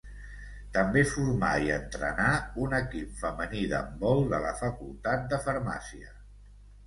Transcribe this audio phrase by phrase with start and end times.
[0.77, 2.31] També formà i entrenà
[2.63, 6.13] un equip femení d'handbol de la Facultat de Farmàcia.